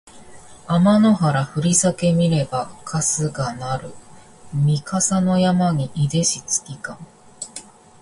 [0.65, 3.91] あまの原ふりさけ見ればかすがなる
[4.51, 7.05] み笠の山にいでし月かも